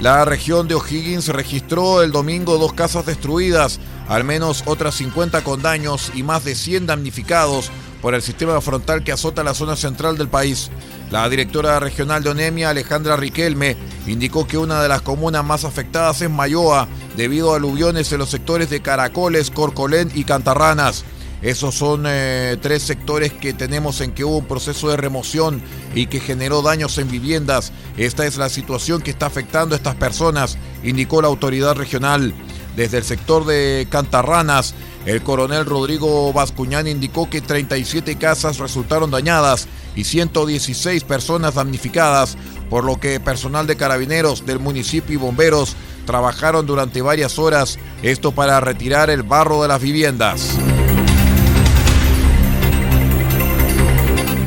La 0.02 0.24
región 0.24 0.66
de 0.66 0.74
O'Higgins 0.74 1.28
registró 1.28 2.02
el 2.02 2.10
domingo 2.10 2.58
dos 2.58 2.72
casas 2.72 3.06
destruidas, 3.06 3.78
al 4.08 4.24
menos 4.24 4.64
otras 4.66 4.96
50 4.96 5.44
con 5.44 5.62
daños 5.62 6.10
y 6.12 6.24
más 6.24 6.44
de 6.44 6.56
100 6.56 6.88
damnificados 6.88 7.70
por 8.00 8.12
el 8.16 8.20
sistema 8.20 8.60
frontal 8.60 9.04
que 9.04 9.12
azota 9.12 9.44
la 9.44 9.54
zona 9.54 9.76
central 9.76 10.18
del 10.18 10.26
país. 10.26 10.72
La 11.12 11.28
directora 11.28 11.78
regional 11.78 12.24
de 12.24 12.30
ONEMIA, 12.30 12.70
Alejandra 12.70 13.14
Riquelme, 13.14 13.76
indicó 14.08 14.44
que 14.44 14.58
una 14.58 14.82
de 14.82 14.88
las 14.88 15.02
comunas 15.02 15.44
más 15.44 15.64
afectadas 15.64 16.20
es 16.20 16.28
Mayoa, 16.28 16.88
debido 17.16 17.52
a 17.52 17.56
aluviones 17.58 18.10
en 18.10 18.18
los 18.18 18.30
sectores 18.30 18.70
de 18.70 18.82
Caracoles, 18.82 19.52
Corcolén 19.52 20.10
y 20.16 20.24
Cantarranas. 20.24 21.04
Esos 21.42 21.74
son 21.74 22.04
eh, 22.06 22.56
tres 22.62 22.82
sectores 22.82 23.32
que 23.32 23.52
tenemos 23.52 24.00
en 24.00 24.12
que 24.12 24.24
hubo 24.24 24.38
un 24.38 24.46
proceso 24.46 24.88
de 24.88 24.96
remoción 24.96 25.60
y 25.94 26.06
que 26.06 26.20
generó 26.20 26.62
daños 26.62 26.98
en 26.98 27.10
viviendas. 27.10 27.72
Esta 27.96 28.26
es 28.26 28.36
la 28.36 28.48
situación 28.48 29.02
que 29.02 29.10
está 29.10 29.26
afectando 29.26 29.74
a 29.74 29.78
estas 29.78 29.96
personas, 29.96 30.56
indicó 30.84 31.20
la 31.20 31.28
autoridad 31.28 31.74
regional. 31.74 32.32
Desde 32.76 32.98
el 32.98 33.04
sector 33.04 33.44
de 33.44 33.86
Cantarranas, 33.90 34.74
el 35.04 35.22
coronel 35.22 35.66
Rodrigo 35.66 36.32
Bascuñán 36.32 36.86
indicó 36.86 37.28
que 37.28 37.40
37 37.40 38.16
casas 38.16 38.58
resultaron 38.58 39.10
dañadas 39.10 39.66
y 39.96 40.04
116 40.04 41.02
personas 41.04 41.54
damnificadas, 41.54 42.38
por 42.70 42.84
lo 42.84 43.00
que 43.00 43.18
personal 43.18 43.66
de 43.66 43.76
carabineros 43.76 44.46
del 44.46 44.60
municipio 44.60 45.14
y 45.14 45.18
bomberos 45.18 45.76
trabajaron 46.06 46.66
durante 46.66 47.02
varias 47.02 47.38
horas, 47.38 47.78
esto 48.02 48.32
para 48.32 48.60
retirar 48.60 49.10
el 49.10 49.24
barro 49.24 49.60
de 49.62 49.68
las 49.68 49.82
viviendas. 49.82 50.56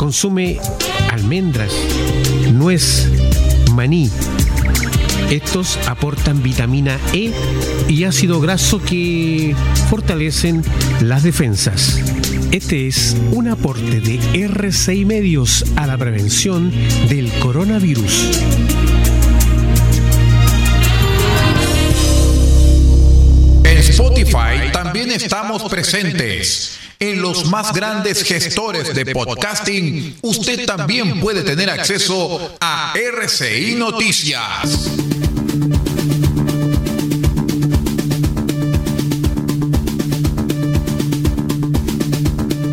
Consume 0.00 0.58
almendras, 1.10 1.74
nuez, 2.54 3.06
maní. 3.72 4.10
Estos 5.28 5.78
aportan 5.86 6.42
vitamina 6.42 6.98
E 7.12 7.30
y 7.86 8.04
ácido 8.04 8.40
graso 8.40 8.80
que 8.82 9.54
fortalecen 9.90 10.64
las 11.02 11.22
defensas. 11.22 12.00
Este 12.50 12.86
es 12.88 13.14
un 13.32 13.48
aporte 13.48 14.00
de 14.00 14.18
R6 14.32 15.04
Medios 15.04 15.66
a 15.76 15.86
la 15.86 15.98
prevención 15.98 16.72
del 17.10 17.30
coronavirus. 17.32 18.40
En 23.64 23.76
Spotify 23.76 24.72
también 24.72 25.10
estamos 25.10 25.62
presentes. 25.64 26.79
En 27.02 27.22
los 27.22 27.46
más 27.46 27.72
grandes 27.72 28.22
gestores 28.22 28.94
de 28.94 29.06
podcasting, 29.06 30.18
usted 30.20 30.66
también 30.66 31.18
puede 31.18 31.42
tener 31.42 31.70
acceso 31.70 32.54
a 32.60 32.92
RCI 32.94 33.76
Noticias. 33.76 34.90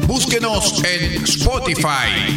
Búsquenos 0.05 0.83
en 0.83 1.23
Spotify, 1.23 2.36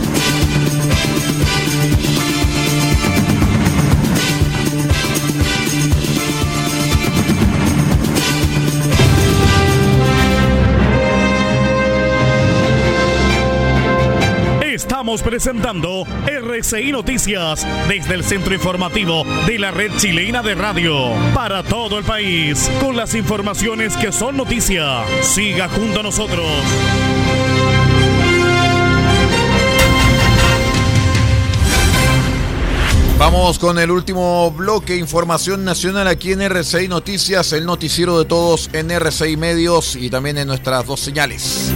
Presentando 15.19 16.05
RCI 16.25 16.93
Noticias 16.93 17.67
desde 17.89 18.15
el 18.15 18.23
centro 18.23 18.53
informativo 18.53 19.25
de 19.45 19.59
la 19.59 19.69
red 19.69 19.91
chilena 19.97 20.41
de 20.41 20.55
radio 20.55 21.11
para 21.35 21.63
todo 21.63 21.97
el 21.97 22.05
país 22.05 22.71
con 22.79 22.95
las 22.95 23.13
informaciones 23.13 23.97
que 23.97 24.13
son 24.13 24.37
noticia. 24.37 25.03
Siga 25.21 25.67
junto 25.67 25.99
a 25.99 26.03
nosotros. 26.03 26.45
Vamos 33.17 33.59
con 33.59 33.77
el 33.79 33.91
último 33.91 34.49
bloque, 34.51 34.95
información 34.95 35.65
nacional 35.65 36.07
aquí 36.07 36.31
en 36.31 36.41
RCI 36.41 36.87
Noticias, 36.87 37.51
el 37.51 37.65
noticiero 37.65 38.17
de 38.17 38.23
todos 38.23 38.69
en 38.71 38.89
RCI 38.89 39.35
Medios 39.35 39.97
y 39.97 40.09
también 40.09 40.37
en 40.37 40.47
nuestras 40.47 40.85
dos 40.85 41.01
señales. 41.01 41.73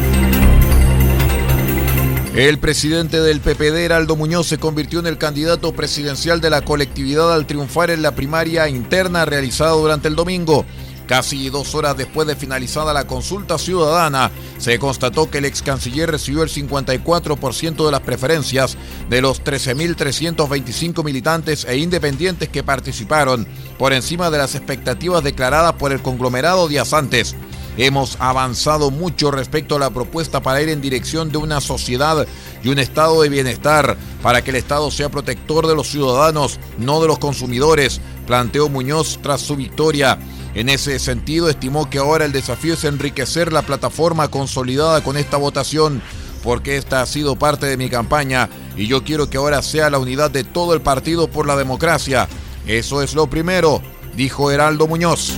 El 2.35 2.59
presidente 2.59 3.21
del 3.21 3.39
PPD, 3.39 3.93
Aldo 3.93 4.17
Muñoz, 4.17 4.47
se 4.47 4.57
convirtió 4.57 4.99
en 4.99 5.07
el 5.07 5.17
candidato 5.17 5.71
presidencial 5.71 6.41
de 6.41 6.49
la 6.49 6.65
colectividad 6.65 7.33
al 7.33 7.47
triunfar 7.47 7.91
en 7.91 8.01
la 8.01 8.13
primaria 8.13 8.67
interna 8.67 9.23
realizada 9.23 9.71
durante 9.71 10.09
el 10.09 10.15
domingo. 10.15 10.65
Casi 11.07 11.49
dos 11.49 11.75
horas 11.75 11.95
después 11.95 12.27
de 12.27 12.35
finalizada 12.35 12.93
la 12.93 13.07
consulta 13.07 13.57
ciudadana, 13.57 14.31
se 14.57 14.77
constató 14.79 15.31
que 15.31 15.37
el 15.37 15.45
ex 15.45 15.61
canciller 15.61 16.11
recibió 16.11 16.43
el 16.43 16.49
54% 16.49 17.85
de 17.85 17.91
las 17.91 18.01
preferencias 18.01 18.75
de 19.09 19.21
los 19.21 19.41
13.325 19.41 21.05
militantes 21.05 21.63
e 21.63 21.77
independientes 21.77 22.49
que 22.49 22.63
participaron, 22.63 23.47
por 23.77 23.93
encima 23.93 24.29
de 24.29 24.39
las 24.39 24.55
expectativas 24.55 25.23
declaradas 25.23 25.75
por 25.75 25.93
el 25.93 26.01
conglomerado 26.01 26.67
días 26.67 26.91
antes. 26.91 27.33
Hemos 27.77 28.17
avanzado 28.19 28.89
mucho 28.89 29.31
respecto 29.31 29.75
a 29.75 29.79
la 29.79 29.89
propuesta 29.89 30.41
para 30.41 30.61
ir 30.61 30.69
en 30.69 30.81
dirección 30.81 31.29
de 31.29 31.37
una 31.37 31.59
sociedad 31.59 32.25
y 32.63 32.69
un 32.69 32.79
estado 32.79 33.21
de 33.21 33.29
bienestar, 33.29 33.97
para 34.21 34.43
que 34.43 34.51
el 34.51 34.55
Estado 34.55 34.89
sea 34.91 35.09
protector 35.09 35.67
de 35.67 35.75
los 35.75 35.89
ciudadanos, 35.89 36.59
no 36.77 37.01
de 37.01 37.07
los 37.07 37.19
consumidores, 37.19 37.99
planteó 38.25 38.69
Muñoz 38.69 39.19
tras 39.21 39.41
su 39.41 39.55
victoria. 39.55 40.17
En 40.55 40.69
ese 40.69 40.99
sentido, 40.99 41.49
estimó 41.49 41.89
que 41.89 41.99
ahora 41.99 42.25
el 42.25 42.31
desafío 42.31 42.75
es 42.75 42.85
enriquecer 42.85 43.51
la 43.51 43.61
plataforma 43.61 44.29
consolidada 44.29 45.03
con 45.03 45.17
esta 45.17 45.37
votación, 45.37 46.01
porque 46.43 46.77
esta 46.77 47.01
ha 47.01 47.05
sido 47.05 47.35
parte 47.35 47.65
de 47.65 47.75
mi 47.75 47.89
campaña 47.89 48.49
y 48.77 48.87
yo 48.87 49.03
quiero 49.03 49.29
que 49.29 49.37
ahora 49.37 49.61
sea 49.61 49.89
la 49.89 49.99
unidad 49.99 50.31
de 50.31 50.43
todo 50.43 50.73
el 50.73 50.81
partido 50.81 51.27
por 51.27 51.45
la 51.45 51.57
democracia. 51.57 52.29
Eso 52.65 53.01
es 53.01 53.15
lo 53.15 53.27
primero, 53.27 53.81
dijo 54.15 54.49
Heraldo 54.49 54.87
Muñoz. 54.87 55.37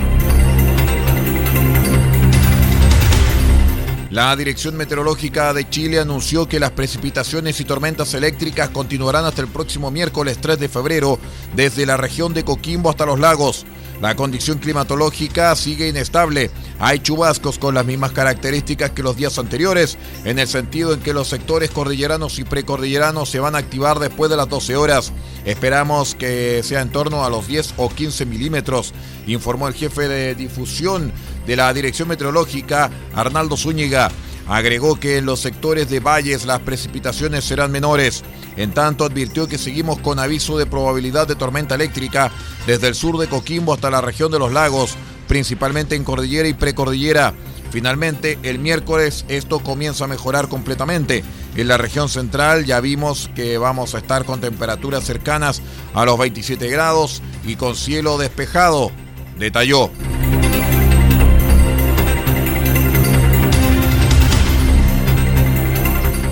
La 4.17 4.35
Dirección 4.35 4.75
Meteorológica 4.75 5.53
de 5.53 5.69
Chile 5.69 5.99
anunció 5.99 6.47
que 6.47 6.59
las 6.59 6.71
precipitaciones 6.71 7.59
y 7.61 7.65
tormentas 7.65 8.15
eléctricas 8.15 8.71
continuarán 8.71 9.25
hasta 9.25 9.43
el 9.43 9.47
próximo 9.47 9.91
miércoles 9.91 10.39
3 10.41 10.57
de 10.57 10.67
febrero 10.67 11.19
desde 11.55 11.85
la 11.85 11.97
región 11.97 12.33
de 12.33 12.43
Coquimbo 12.43 12.89
hasta 12.89 13.05
los 13.05 13.19
lagos. 13.19 13.67
La 14.01 14.15
condición 14.15 14.57
climatológica 14.57 15.55
sigue 15.55 15.87
inestable. 15.87 16.49
Hay 16.79 16.97
chubascos 16.97 17.59
con 17.59 17.75
las 17.75 17.85
mismas 17.85 18.11
características 18.11 18.89
que 18.89 19.03
los 19.03 19.17
días 19.17 19.37
anteriores, 19.37 19.99
en 20.25 20.39
el 20.39 20.47
sentido 20.47 20.93
en 20.93 20.99
que 20.99 21.13
los 21.13 21.27
sectores 21.27 21.69
cordilleranos 21.69 22.39
y 22.39 22.43
precordilleranos 22.43 23.29
se 23.29 23.39
van 23.39 23.53
a 23.53 23.59
activar 23.59 23.99
después 23.99 24.31
de 24.31 24.37
las 24.37 24.49
12 24.49 24.75
horas. 24.77 25.13
Esperamos 25.45 26.15
que 26.15 26.61
sea 26.63 26.81
en 26.81 26.89
torno 26.89 27.23
a 27.23 27.29
los 27.29 27.47
10 27.47 27.75
o 27.77 27.89
15 27.89 28.25
milímetros, 28.25 28.93
informó 29.27 29.67
el 29.67 29.75
jefe 29.75 30.07
de 30.07 30.33
difusión 30.33 31.11
de 31.47 31.55
la 31.55 31.73
Dirección 31.73 32.09
Meteorológica, 32.09 32.91
Arnaldo 33.15 33.57
Zúñiga. 33.57 34.11
Agregó 34.47 34.97
que 34.97 35.17
en 35.17 35.25
los 35.25 35.41
sectores 35.41 35.89
de 35.89 35.99
valles 35.99 36.45
las 36.45 36.59
precipitaciones 36.59 37.43
serán 37.43 37.71
menores. 37.71 38.23
En 38.55 38.71
tanto, 38.71 39.03
advirtió 39.03 39.47
que 39.47 39.57
seguimos 39.57 39.99
con 39.99 40.19
aviso 40.19 40.57
de 40.57 40.65
probabilidad 40.65 41.27
de 41.27 41.35
tormenta 41.35 41.75
eléctrica 41.75 42.31
desde 42.65 42.87
el 42.87 42.95
sur 42.95 43.17
de 43.17 43.27
Coquimbo 43.27 43.73
hasta 43.73 43.89
la 43.89 44.01
región 44.01 44.31
de 44.31 44.39
los 44.39 44.53
lagos, 44.53 44.95
principalmente 45.27 45.95
en 45.95 46.03
cordillera 46.03 46.47
y 46.47 46.53
precordillera. 46.53 47.33
Finalmente, 47.71 48.39
el 48.43 48.59
miércoles 48.59 49.25
esto 49.27 49.59
comienza 49.59 50.05
a 50.05 50.07
mejorar 50.07 50.47
completamente. 50.47 51.23
En 51.55 51.67
la 51.67 51.77
región 51.77 52.07
central 52.07 52.65
ya 52.65 52.79
vimos 52.79 53.29
que 53.35 53.57
vamos 53.57 53.95
a 53.95 53.97
estar 53.97 54.23
con 54.23 54.39
temperaturas 54.39 55.03
cercanas 55.03 55.61
a 55.93 56.05
los 56.05 56.17
27 56.17 56.69
grados 56.69 57.21
y 57.43 57.57
con 57.57 57.75
cielo 57.75 58.17
despejado, 58.17 58.91
detalló. 59.37 59.91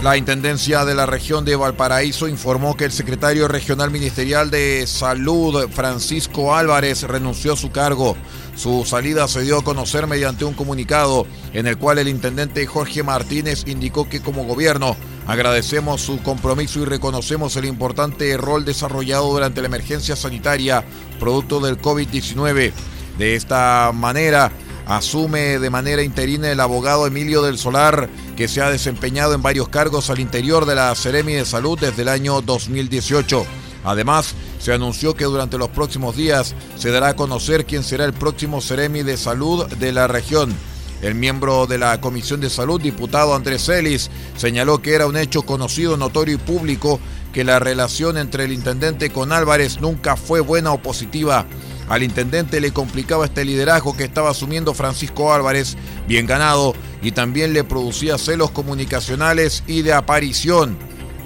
La 0.05 0.17
Intendencia 0.17 0.85
de 0.85 0.93
la 0.93 1.07
región 1.07 1.45
de 1.45 1.55
Valparaíso 1.55 2.27
informó 2.27 2.77
que 2.77 2.85
el 2.85 2.91
secretario 2.91 3.47
regional 3.47 3.89
ministerial 3.89 4.51
de 4.51 4.85
Salud, 4.85 5.67
Francisco 5.71 6.53
Álvarez, 6.53 7.01
renunció 7.01 7.53
a 7.53 7.57
su 7.57 7.71
cargo. 7.71 8.15
Su 8.55 8.85
salida 8.85 9.27
se 9.27 9.41
dio 9.41 9.57
a 9.57 9.63
conocer 9.63 10.05
mediante 10.05 10.45
un 10.45 10.53
comunicado 10.53 11.25
en 11.53 11.65
el 11.65 11.79
cual 11.79 11.97
el 11.97 12.07
intendente 12.07 12.67
Jorge 12.67 13.01
Martínez 13.01 13.63
indicó 13.65 14.07
que 14.07 14.21
como 14.21 14.43
gobierno 14.43 14.95
agradecemos 15.25 16.01
su 16.01 16.21
compromiso 16.21 16.81
y 16.81 16.85
reconocemos 16.85 17.55
el 17.55 17.65
importante 17.65 18.37
rol 18.37 18.63
desarrollado 18.63 19.31
durante 19.31 19.61
la 19.61 19.69
emergencia 19.69 20.15
sanitaria 20.15 20.85
producto 21.19 21.59
del 21.61 21.81
COVID-19. 21.81 22.73
De 23.17 23.35
esta 23.35 23.91
manera, 23.91 24.51
asume 24.85 25.59
de 25.59 25.69
manera 25.69 26.03
interina 26.03 26.51
el 26.51 26.59
abogado 26.59 27.07
Emilio 27.07 27.41
del 27.41 27.57
Solar, 27.57 28.09
que 28.35 28.47
se 28.47 28.61
ha 28.61 28.69
desempeñado 28.69 29.33
en 29.33 29.41
varios 29.41 29.69
cargos 29.69 30.09
al 30.09 30.19
interior 30.19 30.65
de 30.65 30.75
la 30.75 30.93
Seremi 30.95 31.33
de 31.33 31.45
Salud 31.45 31.79
desde 31.79 32.03
el 32.03 32.09
año 32.09 32.41
2018. 32.41 33.45
Además, 33.83 34.33
se 34.59 34.73
anunció 34.73 35.15
que 35.15 35.25
durante 35.25 35.57
los 35.57 35.69
próximos 35.69 36.15
días 36.15 36.55
se 36.75 36.89
dará 36.91 37.09
a 37.09 37.15
conocer 37.15 37.65
quién 37.65 37.83
será 37.83 38.05
el 38.05 38.13
próximo 38.13 38.61
Seremi 38.61 39.03
de 39.03 39.17
Salud 39.17 39.67
de 39.67 39.91
la 39.91 40.07
región. 40.07 40.55
El 41.01 41.13
miembro 41.13 41.67
de 41.67 41.77
la 41.77 42.01
Comisión 42.01 42.41
de 42.41 42.49
Salud, 42.49 42.81
diputado 42.81 43.35
Andrés 43.35 43.65
Celis, 43.65 44.09
señaló 44.37 44.81
que 44.81 44.93
era 44.95 45.05
un 45.05 45.17
hecho 45.17 45.43
conocido, 45.43 45.97
notorio 45.97 46.35
y 46.35 46.39
público 46.39 46.99
que 47.31 47.43
la 47.43 47.59
relación 47.59 48.17
entre 48.17 48.45
el 48.45 48.53
intendente 48.53 49.09
con 49.11 49.31
Álvarez 49.31 49.81
nunca 49.81 50.15
fue 50.15 50.39
buena 50.39 50.71
o 50.71 50.81
positiva. 50.81 51.45
Al 51.87 52.01
intendente 52.03 52.59
le 52.59 52.71
complicaba 52.71 53.25
este 53.25 53.45
liderazgo 53.45 53.95
que 53.95 54.03
estaba 54.03 54.31
asumiendo 54.31 54.73
Francisco 54.73 55.33
Álvarez, 55.33 55.77
bien 56.07 56.25
ganado, 56.25 56.73
y 57.01 57.11
también 57.11 57.53
le 57.53 57.63
producía 57.63 58.17
celos 58.17 58.51
comunicacionales 58.51 59.63
y 59.67 59.83
de 59.83 59.93
aparición, 59.93 60.77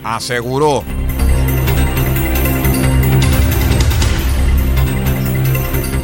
aseguró. 0.03 0.83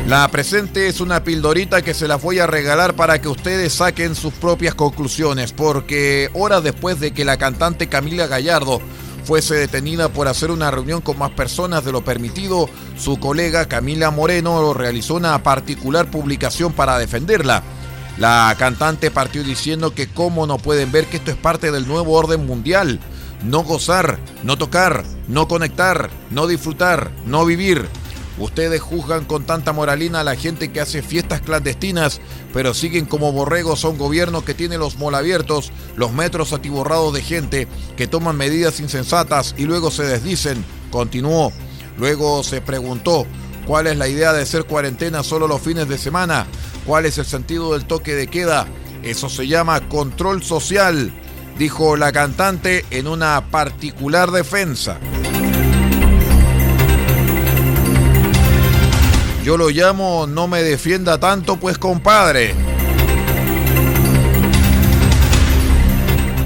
La 0.07 0.27
presente 0.27 0.87
es 0.87 1.01
una 1.01 1.23
pildorita 1.23 1.81
que 1.81 1.95
se 1.95 2.07
las 2.07 2.21
voy 2.21 2.37
a 2.37 2.45
regalar 2.45 2.95
para 2.95 3.19
que 3.19 3.27
ustedes 3.27 3.73
saquen 3.73 4.13
sus 4.13 4.33
propias 4.33 4.75
conclusiones, 4.75 5.51
porque 5.51 6.29
horas 6.33 6.63
después 6.63 6.99
de 6.99 7.11
que 7.11 7.25
la 7.25 7.37
cantante 7.37 7.89
Camila 7.89 8.27
Gallardo 8.27 8.81
fuese 9.25 9.55
detenida 9.55 10.09
por 10.09 10.27
hacer 10.27 10.51
una 10.51 10.71
reunión 10.71 11.01
con 11.01 11.17
más 11.17 11.31
personas 11.31 11.83
de 11.83 11.91
lo 11.91 12.05
permitido, 12.05 12.69
su 12.97 13.19
colega 13.19 13.67
Camila 13.67 14.11
Moreno 14.11 14.73
realizó 14.73 15.15
una 15.15 15.41
particular 15.41 16.11
publicación 16.11 16.71
para 16.71 16.99
defenderla. 16.99 17.63
La 18.17 18.55
cantante 18.57 19.11
partió 19.11 19.43
diciendo 19.43 19.93
que 19.93 20.07
cómo 20.07 20.47
no 20.47 20.57
pueden 20.57 20.91
ver 20.91 21.07
que 21.07 21.17
esto 21.17 21.31
es 21.31 21.37
parte 21.37 21.71
del 21.71 21.87
nuevo 21.87 22.13
orden 22.13 22.45
mundial. 22.45 22.99
No 23.43 23.63
gozar, 23.63 24.19
no 24.43 24.57
tocar, 24.57 25.03
no 25.27 25.47
conectar, 25.47 26.09
no 26.29 26.47
disfrutar, 26.47 27.11
no 27.25 27.45
vivir. 27.45 27.87
Ustedes 28.37 28.81
juzgan 28.81 29.23
con 29.23 29.45
tanta 29.45 29.71
moralina 29.71 30.19
a 30.19 30.23
la 30.23 30.35
gente 30.35 30.71
que 30.71 30.81
hace 30.81 31.01
fiestas 31.01 31.41
clandestinas, 31.41 32.19
pero 32.53 32.73
siguen 32.73 33.05
como 33.05 33.31
borregos 33.31 33.85
a 33.85 33.89
un 33.89 33.97
gobierno 33.97 34.43
que 34.43 34.53
tiene 34.53 34.77
los 34.77 34.97
abiertos, 35.13 35.71
los 35.95 36.11
metros 36.11 36.51
atiborrados 36.51 37.13
de 37.13 37.21
gente, 37.21 37.67
que 37.95 38.07
toman 38.07 38.35
medidas 38.35 38.79
insensatas 38.79 39.55
y 39.57 39.63
luego 39.63 39.91
se 39.91 40.03
desdicen. 40.03 40.65
Continuó. 40.91 41.53
Luego 41.97 42.43
se 42.43 42.59
preguntó, 42.59 43.25
¿cuál 43.65 43.87
es 43.87 43.97
la 43.97 44.09
idea 44.09 44.33
de 44.33 44.41
hacer 44.41 44.65
cuarentena 44.65 45.23
solo 45.23 45.47
los 45.47 45.61
fines 45.61 45.87
de 45.87 45.97
semana? 45.97 46.45
¿Cuál 46.85 47.05
es 47.05 47.17
el 47.17 47.25
sentido 47.25 47.73
del 47.73 47.85
toque 47.85 48.15
de 48.15 48.27
queda? 48.27 48.67
Eso 49.03 49.29
se 49.29 49.47
llama 49.47 49.87
control 49.87 50.43
social, 50.43 51.13
dijo 51.57 51.95
la 51.95 52.11
cantante 52.11 52.85
en 52.91 53.07
una 53.07 53.49
particular 53.49 54.31
defensa. 54.31 54.99
Yo 59.45 59.57
lo 59.57 59.69
llamo 59.69 60.25
no 60.25 60.47
me 60.47 60.63
defienda 60.63 61.19
tanto, 61.19 61.57
pues 61.57 61.77
compadre. 61.77 62.55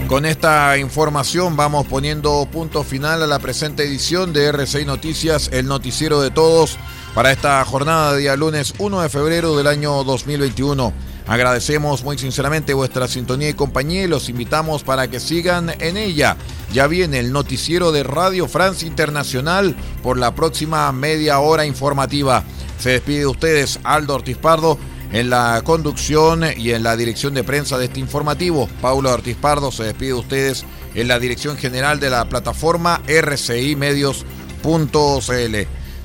Con 0.10 0.26
esta 0.26 0.78
información 0.78 1.56
vamos 1.56 1.88
poniendo 1.88 2.46
punto 2.52 2.84
final 2.84 3.24
a 3.24 3.28
la 3.28 3.40
presente 3.40 3.84
edición 3.84 4.34
de 4.34 4.48
RCI 4.48 4.84
Noticias, 4.84 5.50
el 5.54 5.68
noticiero 5.68 6.20
de 6.20 6.30
todos 6.30 6.78
para 7.16 7.32
esta 7.32 7.64
jornada 7.64 8.12
de 8.12 8.20
día 8.20 8.36
lunes 8.36 8.74
1 8.80 9.02
de 9.02 9.08
febrero 9.08 9.56
del 9.56 9.68
año 9.68 10.04
2021. 10.04 10.92
Agradecemos 11.26 12.04
muy 12.04 12.18
sinceramente 12.18 12.74
vuestra 12.74 13.08
sintonía 13.08 13.48
y 13.48 13.54
compañía 13.54 14.04
y 14.04 14.08
los 14.08 14.28
invitamos 14.28 14.84
para 14.84 15.08
que 15.08 15.22
sigan 15.22 15.72
en 15.80 15.96
ella. 15.96 16.36
Ya 16.74 16.88
viene 16.88 17.20
el 17.20 17.32
noticiero 17.32 17.94
de 17.94 18.04
Radio 18.04 18.50
France 18.50 18.86
Internacional 18.86 19.74
por 20.04 20.18
la 20.18 20.36
próxima 20.36 20.92
media 20.92 21.40
hora 21.40 21.66
informativa. 21.66 22.44
Se 22.80 22.92
despide 22.92 23.20
de 23.20 23.28
ustedes 23.28 23.80
Aldo 23.84 24.15
Ortiz 24.15 24.38
Pardo 24.38 24.78
en 25.12 25.30
la 25.30 25.62
conducción 25.63 26.46
y 26.56 26.72
en 26.72 26.84
la 26.84 26.96
dirección 26.96 27.34
de 27.34 27.44
prensa 27.44 27.78
de 27.78 27.86
este 27.86 28.00
informativo. 28.00 28.70
Paulo 28.82 29.12
Ortiz 29.12 29.36
Pardo 29.36 29.72
se 29.72 29.84
despide 29.84 30.10
de 30.10 30.13
ustedes 30.15 30.65
en 30.96 31.08
la 31.08 31.20
dirección 31.20 31.58
general 31.58 32.00
de 32.00 32.10
la 32.10 32.30
plataforma 32.30 33.02
RCI 33.08 33.76
Medios.cl. 33.76 35.56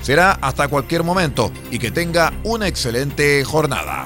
Será 0.01 0.31
hasta 0.33 0.67
cualquier 0.67 1.03
momento 1.03 1.51
y 1.71 1.79
que 1.79 1.91
tenga 1.91 2.33
una 2.43 2.67
excelente 2.67 3.43
jornada. 3.43 4.05